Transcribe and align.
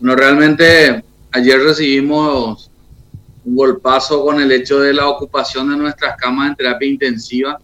Bueno, 0.00 0.16
realmente 0.16 1.04
ayer 1.30 1.60
recibimos 1.60 2.70
un 3.44 3.54
golpazo 3.54 4.24
con 4.24 4.40
el 4.40 4.50
hecho 4.50 4.80
de 4.80 4.94
la 4.94 5.06
ocupación 5.06 5.70
de 5.70 5.76
nuestras 5.76 6.16
camas 6.16 6.48
en 6.48 6.56
terapia 6.56 6.88
intensiva. 6.88 7.60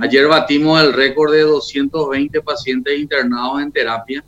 Ayer 0.00 0.28
batimos 0.28 0.80
el 0.80 0.92
récord 0.92 1.32
de 1.32 1.40
220 1.40 2.40
pacientes 2.42 3.00
internados 3.00 3.62
en 3.62 3.72
terapia, 3.72 4.22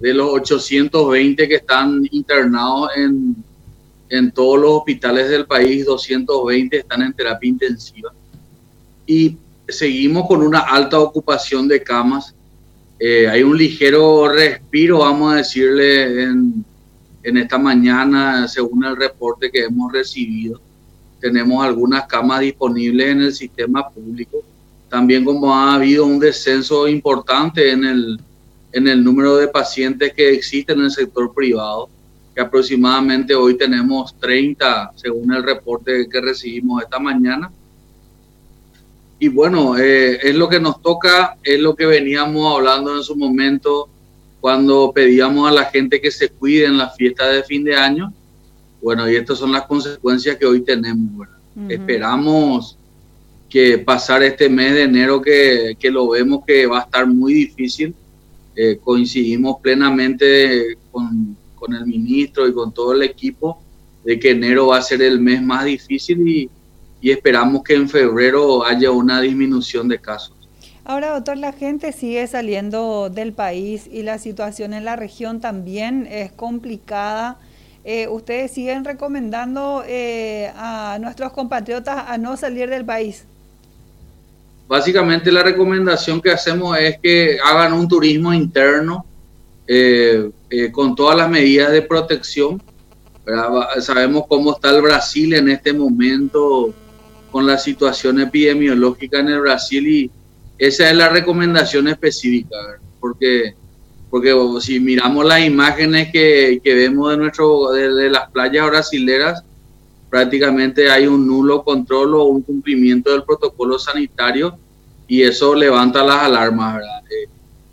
de 0.00 0.14
los 0.14 0.32
820 0.32 1.46
que 1.46 1.54
están 1.54 2.02
internados 2.10 2.90
en, 2.96 3.36
en 4.08 4.32
todos 4.32 4.58
los 4.58 4.70
hospitales 4.72 5.28
del 5.28 5.46
país, 5.46 5.86
220 5.86 6.76
están 6.76 7.02
en 7.02 7.12
terapia 7.12 7.48
intensiva. 7.48 8.12
Y 9.06 9.36
seguimos 9.68 10.26
con 10.26 10.42
una 10.42 10.60
alta 10.60 10.98
ocupación 10.98 11.68
de 11.68 11.84
camas. 11.84 12.34
Eh, 12.98 13.28
hay 13.28 13.44
un 13.44 13.56
ligero 13.56 14.28
respiro, 14.28 14.98
vamos 14.98 15.34
a 15.34 15.36
decirle, 15.36 16.22
en, 16.24 16.64
en 17.22 17.36
esta 17.36 17.58
mañana, 17.58 18.48
según 18.48 18.84
el 18.84 18.96
reporte 18.96 19.50
que 19.50 19.64
hemos 19.64 19.92
recibido. 19.92 20.60
Tenemos 21.20 21.64
algunas 21.64 22.06
camas 22.06 22.40
disponibles 22.40 23.08
en 23.08 23.20
el 23.22 23.32
sistema 23.32 23.88
público. 23.88 24.42
También 24.88 25.24
como 25.24 25.54
ha 25.54 25.74
habido 25.74 26.06
un 26.06 26.18
descenso 26.18 26.88
importante 26.88 27.70
en 27.70 27.84
el, 27.84 28.20
en 28.72 28.88
el 28.88 29.04
número 29.04 29.36
de 29.36 29.48
pacientes 29.48 30.12
que 30.14 30.32
existen 30.32 30.78
en 30.78 30.86
el 30.86 30.90
sector 30.90 31.32
privado, 31.34 31.88
que 32.34 32.40
aproximadamente 32.40 33.34
hoy 33.34 33.56
tenemos 33.56 34.14
30, 34.18 34.92
según 34.96 35.32
el 35.32 35.42
reporte 35.42 36.08
que 36.08 36.20
recibimos 36.20 36.82
esta 36.82 36.98
mañana 36.98 37.50
y 39.22 39.28
bueno, 39.28 39.76
eh, 39.76 40.18
es 40.22 40.34
lo 40.34 40.48
que 40.48 40.58
nos 40.58 40.80
toca, 40.80 41.36
es 41.44 41.60
lo 41.60 41.76
que 41.76 41.84
veníamos 41.84 42.56
hablando 42.56 42.96
en 42.96 43.02
su 43.02 43.14
momento 43.14 43.90
cuando 44.40 44.92
pedíamos 44.92 45.48
a 45.48 45.52
la 45.52 45.64
gente 45.66 46.00
que 46.00 46.10
se 46.10 46.28
cuide 46.28 46.66
en 46.66 46.78
la 46.78 46.90
fiesta 46.90 47.28
de 47.28 47.42
fin 47.42 47.62
de 47.64 47.76
año. 47.76 48.12
Bueno, 48.82 49.10
y 49.10 49.16
estas 49.16 49.38
son 49.38 49.52
las 49.52 49.66
consecuencias 49.66 50.36
que 50.36 50.46
hoy 50.46 50.62
tenemos. 50.62 51.28
Esperamos 51.68 52.78
que 53.48 53.78
pasar 53.78 54.22
este 54.22 54.48
mes 54.48 54.72
de 54.74 54.84
enero 54.84 55.20
que, 55.20 55.76
que, 55.78 55.90
lo 55.90 56.08
vemos 56.08 56.44
que 56.46 56.66
va 56.66 56.78
a 56.78 56.82
estar 56.82 57.06
muy 57.06 57.34
difícil. 57.34 57.94
Eh, 58.56 58.78
coincidimos 58.82 59.56
plenamente 59.60 60.78
con, 60.90 61.36
con 61.56 61.74
el 61.74 61.84
ministro 61.84 62.48
y 62.48 62.54
con 62.54 62.72
todo 62.72 62.92
el 62.94 63.02
equipo 63.02 63.60
de 64.04 64.18
que 64.18 64.30
enero 64.30 64.68
va 64.68 64.78
a 64.78 64.82
ser 64.82 65.02
el 65.02 65.20
mes 65.20 65.42
más 65.42 65.64
difícil 65.64 66.26
y, 66.26 66.50
y 67.00 67.10
esperamos 67.10 67.62
que 67.62 67.74
en 67.74 67.88
febrero 67.88 68.64
haya 68.64 68.90
una 68.90 69.20
disminución 69.20 69.88
de 69.88 69.98
casos. 69.98 70.39
Ahora, 70.90 71.14
doctor, 71.14 71.36
la 71.36 71.52
gente 71.52 71.92
sigue 71.92 72.26
saliendo 72.26 73.10
del 73.10 73.32
país 73.32 73.88
y 73.92 74.02
la 74.02 74.18
situación 74.18 74.74
en 74.74 74.84
la 74.84 74.96
región 74.96 75.40
también 75.40 76.08
es 76.10 76.32
complicada. 76.32 77.38
Eh, 77.84 78.08
¿Ustedes 78.08 78.50
siguen 78.50 78.84
recomendando 78.84 79.84
eh, 79.86 80.50
a 80.56 80.98
nuestros 81.00 81.30
compatriotas 81.30 82.06
a 82.08 82.18
no 82.18 82.36
salir 82.36 82.68
del 82.68 82.84
país? 82.84 83.22
Básicamente 84.66 85.30
la 85.30 85.44
recomendación 85.44 86.20
que 86.20 86.32
hacemos 86.32 86.76
es 86.76 86.98
que 86.98 87.38
hagan 87.38 87.72
un 87.72 87.86
turismo 87.86 88.34
interno 88.34 89.06
eh, 89.68 90.28
con 90.72 90.96
todas 90.96 91.16
las 91.16 91.30
medidas 91.30 91.70
de 91.70 91.82
protección. 91.82 92.60
Sabemos 93.78 94.24
cómo 94.28 94.54
está 94.54 94.70
el 94.70 94.82
Brasil 94.82 95.34
en 95.34 95.50
este 95.50 95.72
momento 95.72 96.74
con 97.30 97.46
la 97.46 97.58
situación 97.58 98.18
epidemiológica 98.18 99.20
en 99.20 99.28
el 99.28 99.40
Brasil 99.40 99.86
y 99.86 100.10
esa 100.60 100.90
es 100.90 100.94
la 100.94 101.08
recomendación 101.08 101.88
específica, 101.88 102.56
porque 103.00 103.54
porque 104.10 104.34
si 104.60 104.78
miramos 104.80 105.24
las 105.24 105.40
imágenes 105.40 106.10
que, 106.12 106.60
que 106.62 106.74
vemos 106.74 107.12
de 107.12 107.16
nuestro 107.16 107.70
de, 107.70 108.10
las 108.10 108.28
playas 108.30 108.66
brasileras, 108.66 109.42
prácticamente 110.10 110.90
hay 110.90 111.06
un 111.06 111.26
nulo 111.26 111.62
control 111.62 112.14
o 112.16 112.24
un 112.24 112.42
cumplimiento 112.42 113.12
del 113.12 113.22
protocolo 113.22 113.78
sanitario 113.78 114.58
y 115.06 115.22
eso 115.22 115.54
levanta 115.54 116.04
las 116.04 116.24
alarmas. 116.24 116.82
Eh, 117.08 117.28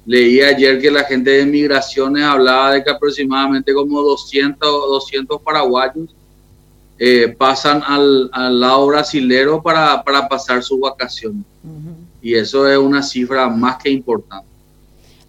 leí 0.06 0.40
ayer 0.40 0.80
que 0.80 0.92
la 0.92 1.04
gente 1.04 1.31
de 1.31 1.46
migraciones 1.46 2.24
hablaba 2.24 2.74
de 2.74 2.84
que 2.84 2.92
aproximadamente 2.92 3.74
como 3.74 4.02
200, 4.02 4.59
200 4.62 5.42
paraguayos 5.42 6.16
eh, 7.00 7.36
pasan 7.38 7.84
al, 7.86 8.30
al, 8.31 8.59
lado 8.59 8.88
brasilero 8.88 9.62
para, 9.62 10.04
para 10.04 10.28
pasar 10.30 10.64
su 10.64 10.80
vacación. 10.80 11.44
Y 12.28 12.36
eso 12.36 12.68
es 12.68 12.78
una 12.78 13.02
cifra 13.04 13.48
más 13.48 13.78
que 13.78 13.90
importante. 13.90 14.50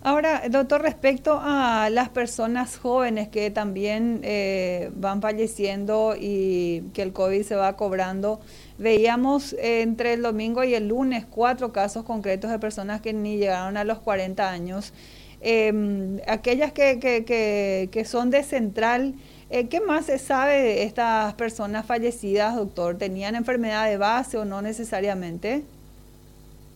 Ahora, 0.02 0.42
doctor, 0.50 0.82
respecto 0.82 1.38
a 1.40 1.90
las 1.90 2.08
personas 2.08 2.76
jóvenes 2.76 3.28
que 3.28 3.52
también 3.52 4.18
eh, 4.24 4.90
van 4.96 5.22
falleciendo 5.22 6.16
y 6.18 6.82
que 6.94 7.02
el 7.02 7.12
COVID 7.12 7.44
se 7.44 7.54
va 7.54 7.76
cobrando, 7.76 8.40
veíamos 8.78 9.54
entre 9.60 10.14
el 10.14 10.22
domingo 10.22 10.64
y 10.64 10.74
el 10.74 10.88
lunes 10.88 11.24
cuatro 11.24 11.72
casos 11.72 12.02
concretos 12.02 12.50
de 12.50 12.58
personas 12.58 13.00
que 13.00 13.12
ni 13.12 13.36
llegaron 13.36 13.76
a 13.76 13.84
los 13.84 14.00
40 14.00 14.50
años. 14.50 14.92
Em, 15.40 16.18
aquellas 16.26 16.72
que, 16.72 16.98
que, 16.98 17.24
que, 17.24 17.90
que 17.92 18.04
son 18.04 18.30
de 18.30 18.42
central, 18.42 19.14
eh, 19.50 19.68
¿Qué 19.68 19.80
más 19.80 20.06
se 20.06 20.18
sabe 20.18 20.60
de 20.60 20.82
estas 20.82 21.32
personas 21.34 21.86
fallecidas, 21.86 22.54
doctor? 22.56 22.98
¿Tenían 22.98 23.34
enfermedad 23.34 23.88
de 23.88 23.96
base 23.96 24.36
o 24.36 24.44
no 24.44 24.60
necesariamente? 24.60 25.64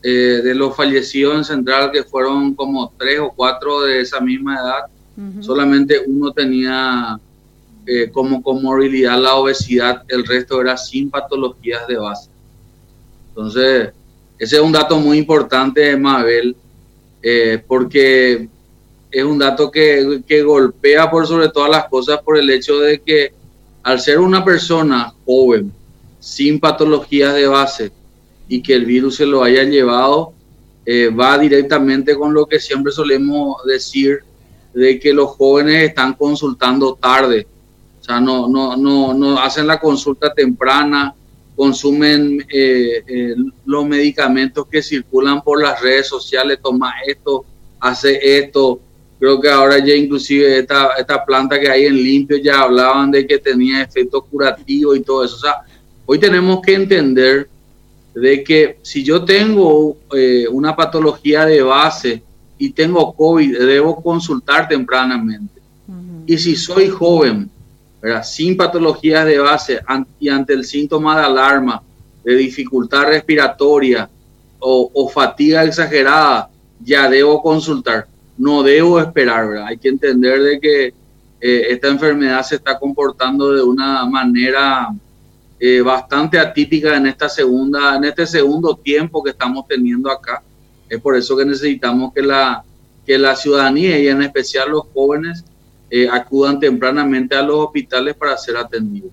Eh, 0.04 0.40
de 0.42 0.54
los 0.56 0.74
fallecidos 0.74 1.36
en 1.36 1.44
Central, 1.44 1.92
que 1.92 2.02
fueron 2.02 2.54
como 2.54 2.92
tres 2.98 3.20
o 3.20 3.30
cuatro 3.30 3.82
de 3.82 4.00
esa 4.00 4.20
misma 4.20 4.56
edad, 4.56 4.80
solamente 5.40 6.00
uno 6.04 6.32
tenía 6.32 7.20
eh, 7.86 8.10
como 8.10 8.42
comorbilidad 8.42 9.16
la 9.16 9.36
obesidad, 9.36 10.02
el 10.08 10.26
resto 10.26 10.60
era 10.60 10.76
sin 10.76 11.08
patologías 11.08 11.86
de 11.86 11.98
base. 11.98 12.28
Entonces, 13.28 13.90
ese 14.38 14.56
es 14.56 14.62
un 14.62 14.72
dato 14.72 14.98
muy 14.98 15.18
importante, 15.18 15.96
Mabel, 15.96 16.56
porque 17.69 18.48
es 19.08 19.24
un 19.24 19.38
dato 19.38 19.70
que, 19.70 20.20
que, 20.26 20.42
golpea 20.42 21.08
por 21.08 21.28
sobre 21.28 21.48
todas 21.50 21.70
las 21.70 21.86
cosas 21.86 22.20
por 22.22 22.36
el 22.36 22.50
hecho 22.50 22.80
de 22.80 22.98
que 23.00 23.32
al 23.84 24.00
ser 24.00 24.19
una 24.19 24.44
persona 24.44 25.14
joven, 25.24 25.72
sin 26.19 26.58
patologías 26.58 27.34
de 27.34 27.46
base 27.46 27.92
y 28.52 28.62
que 28.62 28.74
el 28.74 28.84
virus 28.84 29.16
se 29.16 29.24
lo 29.24 29.42
haya 29.42 29.62
llevado, 29.62 30.34
eh, 30.84 31.08
va 31.08 31.38
directamente 31.38 32.14
con 32.14 32.34
lo 32.34 32.44
que 32.44 32.60
siempre 32.60 32.92
solemos 32.92 33.64
decir 33.64 34.18
de 34.74 35.00
que 35.00 35.14
los 35.14 35.30
jóvenes 35.30 35.88
están 35.88 36.12
consultando 36.12 36.94
tarde. 37.00 37.46
O 37.98 38.04
sea, 38.04 38.20
no, 38.20 38.48
no, 38.48 38.76
no, 38.76 39.14
no 39.14 39.40
hacen 39.40 39.66
la 39.66 39.80
consulta 39.80 40.34
temprana, 40.34 41.14
consumen 41.56 42.44
eh, 42.52 43.02
eh, 43.06 43.34
los 43.64 43.86
medicamentos 43.86 44.66
que 44.66 44.82
circulan 44.82 45.40
por 45.40 45.62
las 45.62 45.80
redes 45.80 46.08
sociales, 46.08 46.58
toma 46.62 46.92
esto, 47.06 47.46
hace 47.80 48.38
esto, 48.38 48.80
Creo 49.19 49.40
que 49.40 49.48
ahora 49.48 49.78
ya 49.78 49.94
inclusive 49.94 50.58
esta, 50.58 50.94
esta 50.98 51.24
planta 51.24 51.60
que 51.60 51.70
hay 51.70 51.86
en 51.86 51.94
limpio 51.94 52.38
ya 52.38 52.62
hablaban 52.62 53.08
de 53.08 53.24
que 53.24 53.38
tenía 53.38 53.80
efecto 53.80 54.20
curativo 54.20 54.96
y 54.96 55.00
todo 55.00 55.24
eso. 55.24 55.36
O 55.36 55.38
sea, 55.38 55.58
hoy 56.04 56.19
tenemos 56.19 56.60
que 56.60 56.74
entender 56.74 57.48
de 58.15 58.45
que 58.45 58.78
si 58.83 59.03
yo 59.03 59.25
tengo 59.25 59.97
eh, 60.15 60.47
una 60.50 60.77
patología 60.77 61.47
de 61.47 61.62
base 61.62 62.23
y 62.59 62.71
tengo 62.71 63.12
COVID, 63.15 63.59
debo 63.59 64.03
consultar 64.03 64.69
tempranamente. 64.69 65.61
Y 66.27 66.39
si 66.39 66.55
soy 66.55 66.89
joven, 66.89 67.50
sin 68.23 68.56
patologías 68.56 69.27
de 69.27 69.39
base 69.39 69.81
y 70.21 70.28
ante 70.28 70.53
el 70.53 70.65
síntoma 70.65 71.19
de 71.19 71.25
alarma, 71.25 71.83
de 72.23 72.37
dificultad 72.37 73.06
respiratoria 73.06 74.09
o, 74.61 74.91
o 74.94 75.09
fatiga 75.09 75.65
exagerada, 75.65 76.49
ya 76.84 77.09
debo 77.09 77.43
consultar 77.43 78.06
no 78.43 78.62
debo 78.62 78.99
esperar, 78.99 79.49
¿verdad? 79.49 79.67
Hay 79.67 79.79
que 79.79 79.89
entender 79.89 80.43
de 80.43 80.61
que 80.61 80.87
eh, 81.41 81.67
esta 81.71 81.89
enfermedad 81.89 82.43
se 82.43 82.56
está 82.56 82.79
comportando 82.79 83.53
de 83.53 83.62
una 83.62 84.05
manera 84.06 84.88
eh, 85.64 85.81
bastante 85.81 86.41
atípica 86.41 86.97
en 86.97 87.06
esta 87.06 87.29
segunda, 87.29 87.94
en 87.94 88.03
este 88.03 88.26
segundo 88.26 88.75
tiempo 88.75 89.23
que 89.23 89.31
estamos 89.31 89.64
teniendo 89.69 90.11
acá. 90.11 90.43
Es 90.88 91.00
por 91.00 91.17
eso 91.17 91.37
que 91.37 91.44
necesitamos 91.44 92.12
que 92.12 92.20
la, 92.20 92.64
que 93.06 93.17
la 93.17 93.37
ciudadanía 93.37 93.97
y 93.97 94.09
en 94.09 94.23
especial 94.23 94.73
los 94.73 94.87
jóvenes 94.93 95.44
eh, 95.88 96.09
acudan 96.11 96.59
tempranamente 96.59 97.37
a 97.37 97.43
los 97.43 97.67
hospitales 97.67 98.17
para 98.17 98.37
ser 98.37 98.56
atendidos. 98.56 99.12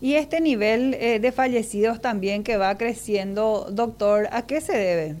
Y 0.00 0.14
este 0.14 0.40
nivel 0.40 0.92
de 0.92 1.32
fallecidos 1.32 2.00
también 2.00 2.44
que 2.44 2.56
va 2.56 2.78
creciendo, 2.78 3.66
doctor, 3.72 4.28
¿a 4.30 4.46
qué 4.46 4.60
se 4.60 4.74
debe? 4.74 5.16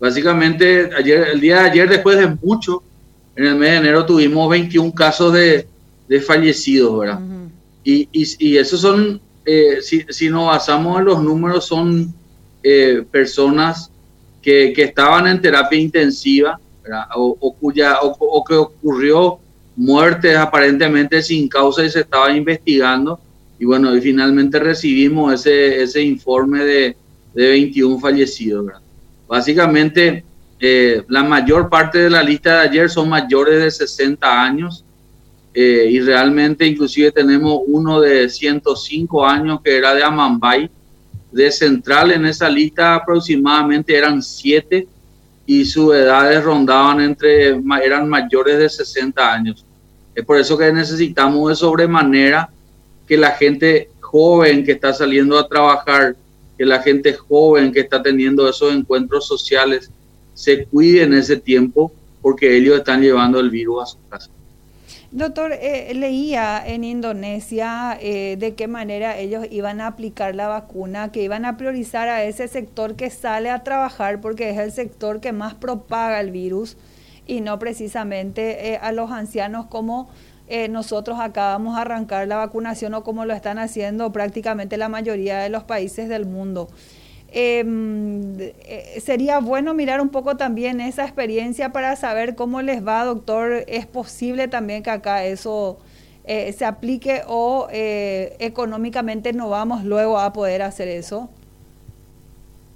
Básicamente, 0.00 0.90
ayer, 0.98 1.28
el 1.32 1.40
día 1.40 1.62
de 1.62 1.70
ayer, 1.70 1.88
después 1.88 2.18
de 2.18 2.26
mucho, 2.42 2.82
en 3.36 3.46
el 3.46 3.54
mes 3.54 3.70
de 3.70 3.76
enero 3.76 4.04
tuvimos 4.04 4.50
21 4.50 4.92
casos 4.92 5.32
de, 5.32 5.68
de 6.08 6.20
fallecidos, 6.20 6.98
¿verdad? 6.98 7.20
Y, 7.84 8.08
y, 8.12 8.26
y, 8.38 8.56
esos 8.56 8.80
son, 8.80 9.20
eh, 9.44 9.78
si, 9.82 10.04
si, 10.08 10.28
nos 10.28 10.46
basamos 10.46 10.98
en 10.98 11.04
los 11.06 11.22
números, 11.22 11.64
son 11.64 12.14
eh, 12.62 13.04
personas 13.10 13.90
que, 14.40 14.72
que, 14.72 14.84
estaban 14.84 15.26
en 15.26 15.40
terapia 15.40 15.78
intensiva, 15.78 16.60
¿verdad? 16.82 17.06
O, 17.16 17.54
cuya, 17.54 17.98
o, 18.02 18.44
que 18.44 18.54
ocurrió 18.54 19.38
muertes 19.76 20.36
aparentemente 20.36 21.22
sin 21.22 21.48
causa 21.48 21.84
y 21.84 21.90
se 21.90 22.00
estaba 22.00 22.30
investigando. 22.30 23.20
Y 23.58 23.64
bueno, 23.64 23.94
y 23.96 24.00
finalmente 24.00 24.58
recibimos 24.58 25.34
ese, 25.34 25.82
ese 25.82 26.02
informe 26.02 26.64
de, 26.64 26.96
de 27.34 27.48
21 27.48 27.98
fallecidos. 27.98 28.72
Básicamente, 29.28 30.24
eh, 30.60 31.02
la 31.08 31.24
mayor 31.24 31.68
parte 31.68 31.98
de 31.98 32.10
la 32.10 32.22
lista 32.22 32.60
de 32.60 32.68
ayer 32.68 32.90
son 32.90 33.08
mayores 33.08 33.62
de 33.62 33.70
60 33.70 34.42
años 34.42 34.84
eh, 35.54 35.88
y 35.90 36.00
realmente 36.00 36.66
inclusive 36.66 37.12
tenemos 37.12 37.60
uno 37.66 38.00
de 38.00 38.28
105 38.28 39.26
años 39.26 39.60
que 39.62 39.76
era 39.76 39.94
de 39.94 40.02
Amambay. 40.02 40.70
De 41.30 41.50
central 41.50 42.12
en 42.12 42.26
esa 42.26 42.48
lista 42.48 42.94
aproximadamente 42.94 43.96
eran 43.96 44.22
siete 44.22 44.86
y 45.46 45.64
sus 45.64 45.94
edades 45.94 46.44
rondaban 46.44 47.00
entre, 47.00 47.60
eran 47.82 48.08
mayores 48.08 48.58
de 48.58 48.68
60 48.68 49.32
años. 49.32 49.64
Es 50.14 50.24
por 50.24 50.38
eso 50.38 50.58
que 50.58 50.72
necesitamos 50.72 51.48
de 51.48 51.56
sobremanera 51.56 52.50
que 53.06 53.16
la 53.16 53.30
gente 53.32 53.90
joven 54.00 54.64
que 54.64 54.72
está 54.72 54.92
saliendo 54.92 55.38
a 55.38 55.48
trabajar, 55.48 56.16
que 56.58 56.66
la 56.66 56.80
gente 56.80 57.14
joven 57.14 57.72
que 57.72 57.80
está 57.80 58.02
teniendo 58.02 58.48
esos 58.48 58.74
encuentros 58.74 59.26
sociales, 59.26 59.90
se 60.34 60.64
cuide 60.66 61.02
en 61.02 61.14
ese 61.14 61.36
tiempo 61.36 61.92
porque 62.20 62.56
ellos 62.56 62.78
están 62.78 63.00
llevando 63.00 63.40
el 63.40 63.50
virus 63.50 63.82
a 63.82 63.86
su 63.86 63.98
casa. 64.08 64.30
Doctor, 65.10 65.52
eh, 65.52 65.92
leía 65.94 66.62
en 66.66 66.84
Indonesia 66.84 67.98
eh, 68.00 68.36
de 68.38 68.54
qué 68.54 68.66
manera 68.66 69.18
ellos 69.18 69.46
iban 69.50 69.80
a 69.80 69.88
aplicar 69.88 70.34
la 70.34 70.48
vacuna, 70.48 71.12
que 71.12 71.22
iban 71.22 71.44
a 71.44 71.56
priorizar 71.56 72.08
a 72.08 72.24
ese 72.24 72.48
sector 72.48 72.96
que 72.96 73.10
sale 73.10 73.50
a 73.50 73.62
trabajar 73.62 74.20
porque 74.20 74.50
es 74.50 74.58
el 74.58 74.72
sector 74.72 75.20
que 75.20 75.32
más 75.32 75.54
propaga 75.54 76.20
el 76.20 76.30
virus 76.30 76.76
y 77.26 77.40
no 77.40 77.58
precisamente 77.58 78.72
eh, 78.72 78.78
a 78.80 78.92
los 78.92 79.10
ancianos 79.10 79.66
como 79.66 80.08
nosotros 80.68 81.18
acabamos 81.18 81.76
de 81.76 81.80
arrancar 81.80 82.28
la 82.28 82.36
vacunación 82.36 82.92
o 82.92 83.02
como 83.02 83.24
lo 83.24 83.32
están 83.32 83.58
haciendo 83.58 84.12
prácticamente 84.12 84.76
la 84.76 84.90
mayoría 84.90 85.38
de 85.38 85.48
los 85.48 85.62
países 85.62 86.10
del 86.10 86.26
mundo. 86.26 86.68
Em, 87.34 88.38
eh, 88.38 89.00
sería 89.02 89.38
bueno 89.38 89.72
mirar 89.72 90.02
un 90.02 90.10
poco 90.10 90.36
también 90.36 90.82
esa 90.82 91.04
experiencia 91.04 91.72
para 91.72 91.96
saber 91.96 92.34
cómo 92.34 92.60
les 92.60 92.86
va, 92.86 93.06
doctor. 93.06 93.64
¿Es 93.68 93.86
posible 93.86 94.48
también 94.48 94.82
que 94.82 94.90
acá 94.90 95.24
eso 95.24 95.78
eh, 96.24 96.52
se 96.52 96.66
aplique 96.66 97.22
o 97.26 97.68
eh, 97.72 98.36
económicamente 98.38 99.32
no 99.32 99.48
vamos 99.48 99.82
luego 99.82 100.20
a 100.20 100.34
poder 100.34 100.60
hacer 100.60 100.88
eso? 100.88 101.30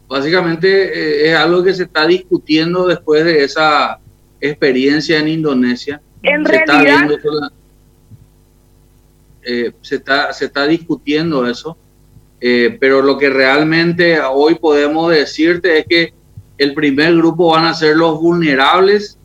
Básicamente 0.09 1.29
es 1.29 1.37
algo 1.37 1.63
que 1.63 1.75
se 1.75 1.83
está 1.83 2.07
discutiendo 2.07 2.87
después 2.87 3.27
de 3.27 3.45
esa 3.45 3.99
experiencia 4.41 5.19
en 5.19 5.29
Indonesia. 5.29 6.01
En 6.23 6.47
se 6.47 6.53
realidad... 6.53 7.11
se, 9.83 9.97
está, 9.97 10.33
se 10.33 10.47
está 10.47 10.67
discutiendo 10.67 11.47
eso 11.47 11.77
eh, 12.49 12.77
pero 12.79 13.03
lo 13.03 13.19
que 13.19 13.29
realmente 13.29 14.21
hoy 14.21 14.55
podemos 14.55 15.11
decirte 15.11 15.81
es 15.81 15.87
que 15.89 16.15
el 16.57 16.75
primer 16.75 17.17
grupo 17.17 17.51
van 17.51 17.65
a 17.65 17.75
ser 17.75 17.97
los 17.97 18.21
vulnerables 18.21 19.19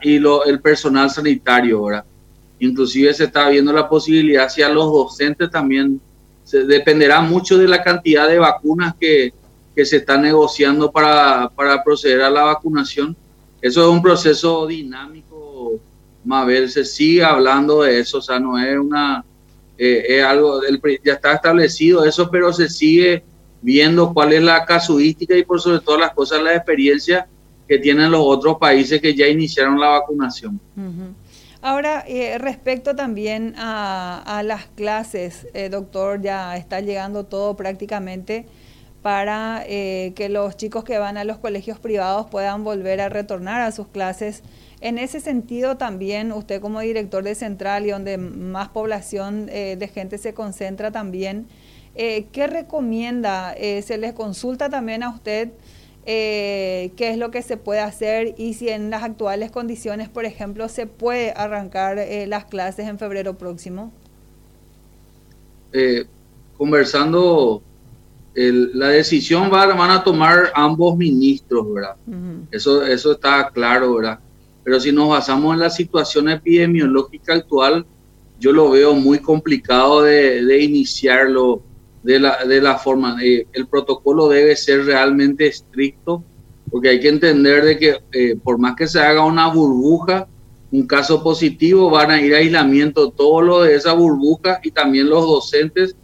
y 0.00 0.18
lo, 0.18 0.46
el 0.46 0.58
personal 0.58 1.10
sanitario. 1.10 1.84
¿verdad? 1.84 2.04
Inclusive 2.58 3.12
se 3.12 3.24
está 3.24 3.50
viendo 3.50 3.74
la 3.74 3.86
posibilidad 3.86 4.46
hacia 4.46 4.70
los 4.70 4.86
docentes 4.86 5.50
también. 5.50 6.00
Se, 6.42 6.64
dependerá 6.64 7.20
mucho 7.20 7.58
de 7.58 7.68
la 7.68 7.82
cantidad 7.82 8.26
de 8.26 8.38
vacunas 8.38 8.94
que, 8.98 9.34
que 9.76 9.84
se 9.84 9.98
está 9.98 10.16
negociando 10.16 10.90
para, 10.90 11.50
para 11.50 11.84
proceder 11.84 12.22
a 12.22 12.30
la 12.30 12.44
vacunación. 12.44 13.14
Eso 13.60 13.82
es 13.82 13.90
un 13.90 14.00
proceso 14.00 14.66
dinámico, 14.66 15.72
Mabel, 16.24 16.70
se 16.70 16.86
sigue 16.86 17.22
hablando 17.22 17.82
de 17.82 18.00
eso, 18.00 18.16
o 18.16 18.22
sea, 18.22 18.40
no 18.40 18.58
es 18.58 18.78
una, 18.78 19.22
eh, 19.82 20.18
es 20.18 20.22
algo, 20.22 20.60
del, 20.60 20.78
ya 21.02 21.14
está 21.14 21.32
establecido 21.32 22.04
eso, 22.04 22.30
pero 22.30 22.52
se 22.52 22.68
sigue 22.68 23.24
viendo 23.62 24.12
cuál 24.12 24.34
es 24.34 24.42
la 24.42 24.66
casuística 24.66 25.34
y 25.34 25.42
por 25.42 25.58
sobre 25.58 25.80
todas 25.80 26.00
las 26.00 26.12
cosas 26.12 26.42
la 26.42 26.54
experiencia 26.54 27.26
que 27.66 27.78
tienen 27.78 28.10
los 28.10 28.20
otros 28.22 28.58
países 28.58 29.00
que 29.00 29.14
ya 29.14 29.26
iniciaron 29.26 29.80
la 29.80 29.88
vacunación. 29.88 30.60
Ahora, 31.62 32.04
eh, 32.06 32.36
respecto 32.36 32.94
también 32.94 33.54
a, 33.56 34.42
las 34.44 34.66
clases, 34.66 35.46
eh, 35.54 35.70
doctor, 35.70 36.20
ya 36.20 36.58
está 36.58 36.80
llegando 36.80 37.24
todo 37.24 37.56
prácticamente 37.56 38.46
para 39.02 39.64
que 39.66 40.28
los 40.30 40.56
chicos 40.56 40.84
que 40.84 40.98
van 40.98 41.16
a 41.16 41.24
los 41.24 41.38
colegios 41.38 41.78
privados 41.78 42.26
puedan 42.26 42.64
volver 42.64 43.00
a 43.00 43.08
retornar 43.08 43.62
a 43.62 43.72
sus 43.72 43.88
clases 43.88 44.42
en 44.80 44.98
ese 44.98 45.20
sentido 45.20 45.76
también 45.76 46.32
usted 46.32 46.60
como 46.60 46.80
director 46.80 47.22
de 47.22 47.34
Central 47.34 47.86
y 47.86 47.90
donde 47.90 48.16
más 48.16 48.70
población 48.70 49.48
eh, 49.50 49.76
de 49.78 49.88
gente 49.88 50.16
se 50.16 50.32
concentra 50.32 50.90
también, 50.90 51.46
eh, 51.94 52.26
¿qué 52.32 52.46
recomienda? 52.46 53.52
Eh, 53.56 53.82
¿Se 53.82 53.98
les 53.98 54.14
consulta 54.14 54.70
también 54.70 55.02
a 55.02 55.10
usted 55.10 55.50
qué 56.02 56.90
es 56.98 57.18
lo 57.18 57.30
que 57.30 57.40
se 57.42 57.56
puede 57.56 57.78
hacer 57.78 58.34
y 58.36 58.54
si 58.54 58.68
en 58.68 58.90
las 58.90 59.04
actuales 59.04 59.52
condiciones, 59.52 60.08
por 60.08 60.24
ejemplo, 60.24 60.68
se 60.68 60.86
puede 60.86 61.30
arrancar 61.36 61.98
las 62.26 62.46
clases 62.46 62.88
en 62.88 62.98
febrero 62.98 63.38
próximo? 63.38 63.92
conversando 66.56 67.62
la 68.74 68.88
decisión 68.88 69.50
va, 69.52 69.66
van 69.66 69.90
a 69.90 70.02
tomar 70.02 70.50
ambos 70.54 70.96
ministros, 70.96 71.66
¿verdad? 71.74 71.96
eso, 72.50 72.84
eso 72.84 73.12
está 73.12 73.50
claro, 73.50 73.96
¿verdad? 73.96 74.18
Pero 74.64 74.80
si 74.80 74.92
nos 74.92 75.08
basamos 75.08 75.54
en 75.54 75.60
la 75.60 75.70
situación 75.70 76.28
epidemiológica 76.28 77.34
actual, 77.34 77.84
yo 78.38 78.52
lo 78.52 78.70
veo 78.70 78.94
muy 78.94 79.18
complicado 79.18 80.02
de, 80.02 80.62
iniciarlo 80.62 81.62
de 82.02 82.20
la, 82.20 82.44
de 82.44 82.60
la 82.60 82.78
forma. 82.78 83.18
Eh, 83.22 83.46
el 83.52 83.66
protocolo 83.66 84.28
debe 84.28 84.56
ser 84.56 84.86
realmente 84.86 85.46
estricto, 85.46 86.24
porque 86.70 86.88
hay 86.88 87.00
que 87.00 87.08
entender 87.08 87.64
de 87.64 87.78
que 87.78 87.98
eh, 88.12 88.36
por 88.42 88.58
más 88.58 88.76
que 88.76 88.86
se 88.86 89.00
haga 89.00 89.24
una 89.24 89.48
burbuja, 89.48 90.28
un 90.72 90.86
caso 90.86 91.22
positivo, 91.22 91.90
van 91.90 92.12
a 92.12 92.20
ir 92.20 92.34
a 92.34 92.38
aislamiento 92.38 93.10
todo 93.10 93.42
lo 93.42 93.62
de 93.62 93.74
esa 93.74 93.92
burbuja 93.92 94.60
y 94.62 94.70
también 94.70 95.10
los 95.10 95.26
docentes 95.26 95.96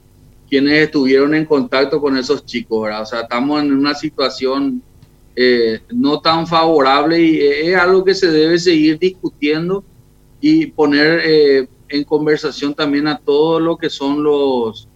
quienes 0.48 0.84
estuvieron 0.84 1.34
en 1.34 1.44
contacto 1.44 2.00
con 2.00 2.16
esos 2.16 2.44
chicos, 2.44 2.82
¿verdad? 2.82 3.02
O 3.02 3.06
sea, 3.06 3.20
estamos 3.22 3.62
en 3.62 3.72
una 3.72 3.94
situación 3.94 4.82
eh, 5.34 5.81
no 5.90 6.20
tan 6.20 6.46
favorable 6.46 7.20
y 7.20 7.40
es 7.40 7.76
algo 7.76 8.04
que 8.04 8.14
se 8.14 8.31
debe 8.31 8.58
seguir 8.58 8.98
discutiendo 8.98 9.84
y 10.40 10.66
poner 10.66 11.20
eh, 11.25 11.69
en 11.88 12.04
conversación 12.04 12.75
también 12.75 13.06
a 13.06 13.18
todo 13.18 13.61
lo 13.61 13.76
que 13.76 13.90
son 13.90 14.23
los 14.23 14.88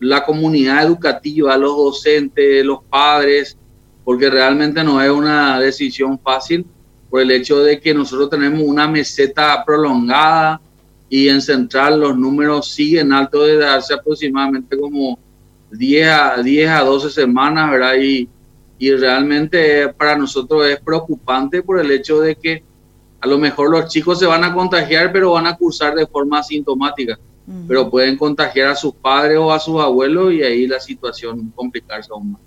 la 0.00 0.24
comunidad 0.24 0.84
educativa, 0.84 1.56
los 1.58 1.76
docentes, 1.76 2.64
los 2.64 2.82
padres, 2.84 3.58
porque 4.02 4.30
realmente 4.30 4.82
no 4.82 5.00
es 5.02 5.10
una 5.10 5.60
decisión 5.60 6.18
fácil 6.18 6.64
por 7.10 7.20
el 7.20 7.30
hecho 7.30 7.62
de 7.62 7.78
que 7.78 7.92
nosotros 7.92 8.30
tenemos 8.30 8.62
una 8.62 8.88
meseta 8.88 9.62
prolongada 9.64 10.60
y 11.10 11.28
en 11.28 11.42
central 11.42 12.00
los 12.00 12.16
números 12.16 12.70
siguen 12.70 13.12
altos 13.12 13.48
desde 13.48 13.66
hace 13.66 13.94
aproximadamente 13.94 14.78
como 14.78 15.18
10 15.72 16.08
a, 16.08 16.42
10 16.42 16.70
a 16.70 16.80
12 16.84 17.10
semanas, 17.10 17.70
¿verdad? 17.70 17.94
Y, 18.00 18.28
y 18.78 18.92
realmente 18.92 19.88
para 19.88 20.16
nosotros 20.16 20.66
es 20.66 20.80
preocupante 20.80 21.62
por 21.62 21.80
el 21.80 21.90
hecho 21.90 22.20
de 22.20 22.36
que 22.36 22.62
a 23.20 23.26
lo 23.26 23.38
mejor 23.38 23.70
los 23.70 23.88
chicos 23.88 24.20
se 24.20 24.26
van 24.26 24.44
a 24.44 24.54
contagiar, 24.54 25.12
pero 25.12 25.32
van 25.32 25.48
a 25.48 25.56
cursar 25.56 25.94
de 25.94 26.06
forma 26.06 26.38
asintomática, 26.38 27.18
pero 27.66 27.90
pueden 27.90 28.16
contagiar 28.16 28.68
a 28.68 28.76
sus 28.76 28.94
padres 28.94 29.36
o 29.36 29.52
a 29.52 29.58
sus 29.58 29.80
abuelos 29.80 30.32
y 30.32 30.42
ahí 30.42 30.66
la 30.68 30.78
situación 30.78 31.52
complicarse 31.54 32.08
aún 32.12 32.32
más. 32.32 32.40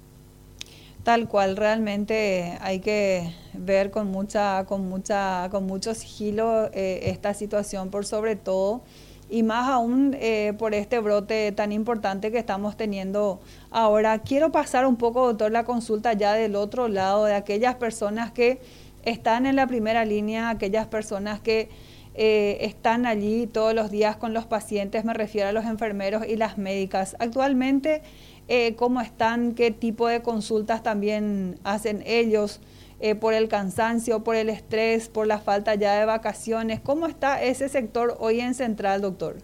Tal 1.03 1.27
cual, 1.27 1.57
realmente 1.57 2.57
hay 2.61 2.79
que 2.79 3.29
ver 3.53 3.91
con 3.91 4.07
mucha, 4.07 4.63
con 4.65 4.87
mucha, 4.87 5.49
con 5.51 5.65
mucho 5.65 5.93
sigilo 5.93 6.69
eh, 6.73 7.09
esta 7.09 7.33
situación, 7.33 7.89
por 7.89 8.05
sobre 8.05 8.37
todo 8.37 8.83
y 9.29 9.43
más 9.43 9.67
aún 9.67 10.15
eh, 10.19 10.53
por 10.57 10.73
este 10.73 10.99
brote 10.99 11.51
tan 11.51 11.71
importante 11.71 12.31
que 12.31 12.37
estamos 12.37 12.77
teniendo 12.77 13.41
ahora. 13.69 14.19
Quiero 14.19 14.51
pasar 14.51 14.85
un 14.85 14.95
poco, 14.95 15.27
doctor, 15.27 15.51
la 15.51 15.65
consulta 15.65 16.13
ya 16.13 16.33
del 16.33 16.55
otro 16.55 16.87
lado, 16.87 17.25
de 17.25 17.33
aquellas 17.33 17.75
personas 17.75 18.31
que 18.31 18.61
están 19.03 19.45
en 19.45 19.57
la 19.57 19.67
primera 19.67 20.05
línea, 20.05 20.49
aquellas 20.49 20.87
personas 20.87 21.41
que 21.41 21.69
eh, 22.15 22.59
están 22.61 23.07
allí 23.07 23.47
todos 23.47 23.73
los 23.73 23.89
días 23.89 24.17
con 24.17 24.33
los 24.33 24.45
pacientes, 24.45 25.03
me 25.03 25.13
refiero 25.13 25.49
a 25.49 25.51
los 25.51 25.65
enfermeros 25.65 26.27
y 26.27 26.35
las 26.35 26.57
médicas. 26.57 27.15
Actualmente, 27.19 28.03
eh, 28.47 28.75
¿cómo 28.75 29.01
están? 29.01 29.53
¿Qué 29.53 29.71
tipo 29.71 30.07
de 30.07 30.21
consultas 30.21 30.83
también 30.83 31.59
hacen 31.63 32.03
ellos? 32.05 32.59
Eh, 33.05 33.15
por 33.15 33.33
el 33.33 33.49
cansancio, 33.49 34.23
por 34.23 34.37
el 34.37 34.47
estrés, 34.47 35.09
por 35.09 35.27
la 35.27 35.37
falta 35.37 35.75
ya 35.75 35.99
de 35.99 36.05
vacaciones. 36.05 36.79
¿Cómo 36.79 37.05
está 37.05 37.43
ese 37.43 37.67
sector 37.67 38.15
hoy 38.17 38.39
en 38.39 38.53
Central, 38.53 39.01
doctor? 39.01 39.39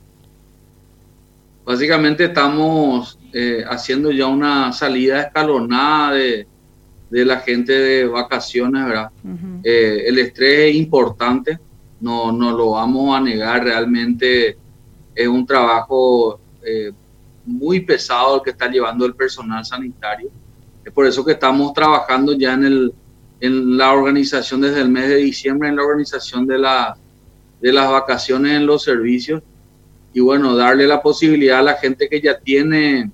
Básicamente 1.65 2.24
estamos 2.24 3.20
eh, 3.34 3.65
haciendo 3.70 4.12
ya 4.12 4.27
una 4.27 4.72
salida 4.72 5.24
escalonada 5.24 6.13
de, 6.13 6.48
la 7.10 7.41
gente 7.41 7.74
de 7.74 8.06
vacaciones, 8.06 8.86
¿verdad? 8.86 9.12
Eh, 9.65 10.03
el 10.08 10.20
estrés 10.20 10.70
es 10.70 10.75
importante. 10.77 11.60
no, 12.00 12.32
no 12.32 12.56
lo 12.56 12.72
vamos 12.72 13.13
a 13.13 13.20
negar, 13.20 13.65
realmente 13.65 14.58
es 15.13 15.27
un 15.27 15.46
trabajo 15.46 16.39
muy 17.69 17.81
pesado 17.81 18.38
el 18.38 18.41
que 18.41 18.49
está 18.49 18.67
llevando 18.67 19.05
el 19.05 19.13
personal 19.13 19.63
sanitario. 19.63 20.31
Es 20.83 20.91
por 20.91 21.05
eso 21.05 21.23
que 21.23 21.33
estamos 21.33 21.71
trabajando 21.71 22.33
ya 22.33 22.53
en, 22.55 22.65
el, 22.65 22.93
en 23.39 23.77
la 23.77 23.93
organización 23.93 24.61
desde 24.61 24.81
el 24.81 24.89
mes 24.89 25.07
de 25.07 25.17
diciembre, 25.17 25.69
en 25.69 25.75
la 25.75 25.83
organización 25.83 26.47
de, 26.47 26.57
la, 26.57 26.97
de 27.61 27.71
las 27.71 27.91
vacaciones 27.91 28.53
en 28.53 28.65
los 28.65 28.81
servicios 28.81 29.43
y 30.15 30.19
bueno, 30.19 30.55
darle 30.55 30.88
la 30.88 30.99
posibilidad 30.99 31.59
a 31.59 31.61
la 31.61 31.75
gente 31.75 32.09
que 32.09 32.19
ya 32.19 32.39
tiene, 32.39 33.11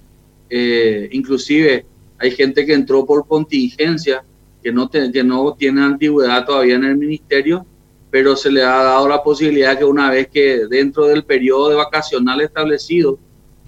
eh, 0.50 1.10
inclusive 1.12 1.86
hay 2.18 2.32
gente 2.32 2.66
que 2.66 2.76
entró 2.76 3.06
por 3.06 3.28
contingencia, 3.28 4.24
que 4.64 4.72
no, 4.72 4.90
que 4.90 5.22
no 5.22 5.54
tiene 5.60 5.82
antigüedad 5.82 6.46
todavía 6.46 6.76
en 6.76 6.86
el 6.86 6.96
ministerio, 6.96 7.66
pero 8.10 8.38
se 8.38 8.50
le 8.50 8.64
ha 8.64 8.84
dado 8.84 9.10
la 9.10 9.22
posibilidad 9.22 9.78
que 9.78 9.84
una 9.84 10.10
vez 10.12 10.30
que 10.30 10.66
dentro 10.70 11.08
del 11.08 11.26
periodo 11.26 11.68
de 11.68 11.76
vacacional 11.76 12.40
establecido, 12.40 13.20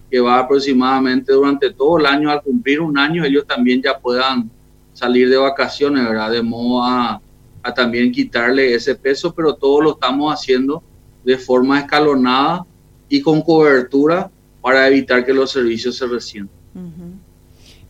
que 0.09 0.19
va 0.19 0.39
aproximadamente 0.39 1.33
durante 1.33 1.71
todo 1.71 1.99
el 1.99 2.05
año, 2.05 2.29
al 2.29 2.41
cumplir 2.41 2.81
un 2.81 2.97
año, 2.97 3.25
ellos 3.25 3.45
también 3.45 3.81
ya 3.81 3.97
puedan 3.97 4.49
salir 4.93 5.29
de 5.29 5.37
vacaciones, 5.37 6.03
¿verdad? 6.07 6.31
De 6.31 6.41
modo 6.41 6.83
a, 6.83 7.21
a 7.61 7.73
también 7.73 8.11
quitarle 8.11 8.73
ese 8.73 8.95
peso, 8.95 9.33
pero 9.33 9.53
todo 9.53 9.81
lo 9.81 9.91
estamos 9.91 10.33
haciendo 10.33 10.81
de 11.23 11.37
forma 11.37 11.79
escalonada 11.79 12.65
y 13.09 13.21
con 13.21 13.41
cobertura 13.41 14.31
para 14.61 14.87
evitar 14.87 15.25
que 15.25 15.33
los 15.33 15.51
servicios 15.51 15.97
se 15.97 16.07
resientan. 16.07 16.57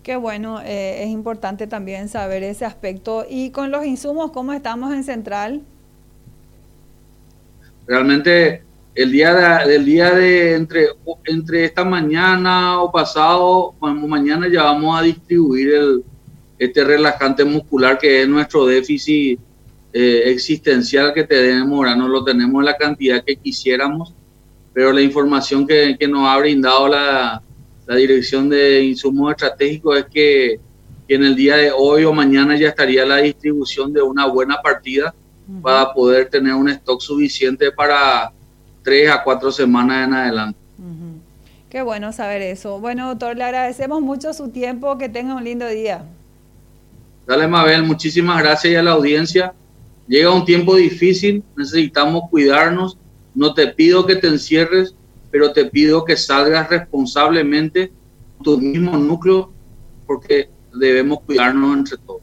Qué 0.04 0.16
bueno, 0.16 0.62
eh, 0.62 1.04
es 1.04 1.10
importante 1.10 1.68
también 1.68 2.08
saber 2.08 2.42
ese 2.44 2.64
aspecto. 2.66 3.26
Y 3.30 3.50
con 3.52 3.72
los 3.72 3.86
insumos, 3.86 4.32
¿cómo 4.32 4.54
estamos 4.54 4.94
en 4.94 5.04
Central? 5.04 5.64
Realmente 7.86 8.64
el 8.98 9.12
día 9.12 9.62
de, 9.64 9.72
del 9.72 9.86
día 9.86 10.12
de 10.12 10.56
entre, 10.56 10.88
entre 11.26 11.66
esta 11.66 11.86
mañana 11.86 12.82
o 12.82 12.92
pasado, 12.92 13.76
mañana 13.80 14.48
ya 14.52 14.64
vamos 14.64 15.00
a 15.00 15.04
distribuir 15.04 15.76
el, 15.76 16.04
este 16.58 16.84
relajante 16.84 17.46
muscular 17.46 18.00
que 18.00 18.24
es 18.24 18.28
nuestro 18.28 18.66
déficit 18.66 19.40
eh, 19.94 20.24
existencial 20.26 21.14
que 21.14 21.26
tenemos, 21.26 21.78
ahora 21.78 21.96
no 21.96 22.08
lo 22.08 22.24
tenemos 22.24 22.60
en 22.60 22.66
la 22.66 22.76
cantidad 22.76 23.24
que 23.24 23.36
quisiéramos, 23.36 24.16
pero 24.74 24.92
la 24.92 25.02
información 25.02 25.68
que, 25.68 25.96
que 26.00 26.08
nos 26.08 26.28
ha 26.28 26.36
brindado 26.40 26.88
la, 26.88 27.44
la, 27.86 27.96
Dirección 27.96 28.50
de 28.50 28.84
Insumos 28.84 29.30
Estratégicos 29.30 30.00
es 30.00 30.06
que, 30.06 30.60
que, 31.08 31.16
en 31.16 31.24
el 31.24 31.36
día 31.36 31.58
de 31.58 31.72
hoy 31.72 32.04
o 32.04 32.14
mañana 32.14 32.58
ya 32.58 32.70
estaría 32.70 33.06
la 33.06 33.18
distribución 33.18 33.94
de 33.94 34.02
una 34.02 34.26
buena 34.26 34.60
partida 34.60 35.14
para 35.62 35.94
poder 35.94 36.30
tener 36.30 36.56
un 36.56 36.68
stock 36.70 37.00
suficiente 37.00 37.72
para 37.72 38.34
tres 38.88 39.12
a 39.12 39.22
cuatro 39.22 39.52
semanas 39.52 40.08
en 40.08 40.14
adelante. 40.14 40.58
Qué 41.70 41.82
bueno 41.82 42.14
saber 42.14 42.42
eso. 42.42 42.80
Bueno, 42.80 43.10
doctor, 43.10 43.36
le 43.36 43.44
agradecemos 43.44 44.02
mucho 44.02 44.34
su 44.34 44.48
tiempo. 44.48 44.98
Que 44.98 45.10
tenga 45.10 45.36
un 45.36 45.44
lindo 45.44 45.68
día. 45.68 46.06
Dale, 47.28 47.50
Mabel, 47.50 47.84
muchísimas 47.84 48.42
gracias 48.42 48.72
y 48.72 48.78
a 48.78 48.82
la 48.82 48.92
audiencia. 48.92 49.54
Llega 50.08 50.32
un 50.32 50.46
tiempo 50.46 50.78
difícil, 50.78 51.44
necesitamos 51.58 52.30
cuidarnos. 52.30 52.98
No 53.36 53.54
te 53.54 53.68
pido 53.68 54.06
que 54.06 54.16
te 54.16 54.28
encierres, 54.28 54.96
pero 55.32 55.52
te 55.52 55.66
pido 55.66 56.06
que 56.06 56.16
salgas 56.16 56.70
responsablemente 56.70 57.92
tu 58.42 58.58
mismo 58.58 58.98
núcleo 58.98 59.52
porque 60.06 60.50
debemos 60.74 61.20
cuidarnos 61.26 61.76
entre 61.78 61.98
todos. 61.98 62.17